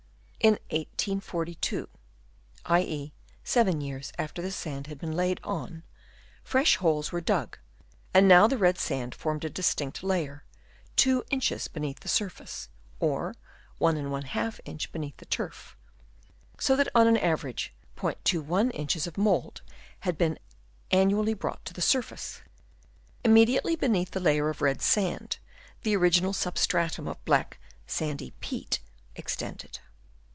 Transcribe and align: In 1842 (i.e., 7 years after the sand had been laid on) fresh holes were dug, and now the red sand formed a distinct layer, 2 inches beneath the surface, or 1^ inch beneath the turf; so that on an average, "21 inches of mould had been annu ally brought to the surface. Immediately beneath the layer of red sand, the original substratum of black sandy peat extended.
In 0.43 0.53
1842 0.71 1.87
(i.e., 2.65 3.13
7 3.43 3.79
years 3.79 4.11
after 4.17 4.41
the 4.41 4.49
sand 4.51 4.87
had 4.87 4.97
been 4.97 5.11
laid 5.15 5.39
on) 5.43 5.83
fresh 6.43 6.77
holes 6.77 7.11
were 7.11 7.21
dug, 7.21 7.59
and 8.11 8.27
now 8.27 8.47
the 8.47 8.57
red 8.57 8.79
sand 8.79 9.13
formed 9.13 9.45
a 9.45 9.51
distinct 9.51 10.01
layer, 10.01 10.43
2 10.95 11.23
inches 11.29 11.67
beneath 11.67 11.99
the 11.99 12.07
surface, 12.07 12.69
or 12.99 13.35
1^ 13.79 14.59
inch 14.65 14.91
beneath 14.91 15.15
the 15.17 15.27
turf; 15.27 15.77
so 16.59 16.75
that 16.75 16.87
on 16.95 17.05
an 17.05 17.17
average, 17.17 17.71
"21 17.95 18.71
inches 18.71 19.05
of 19.05 19.19
mould 19.19 19.61
had 19.99 20.17
been 20.17 20.39
annu 20.89 21.19
ally 21.21 21.35
brought 21.35 21.63
to 21.65 21.73
the 21.75 21.81
surface. 21.83 22.41
Immediately 23.23 23.75
beneath 23.75 24.09
the 24.09 24.19
layer 24.19 24.49
of 24.49 24.59
red 24.63 24.81
sand, 24.81 25.37
the 25.83 25.95
original 25.95 26.33
substratum 26.33 27.07
of 27.07 27.23
black 27.25 27.59
sandy 27.85 28.33
peat 28.39 28.79
extended. 29.15 29.77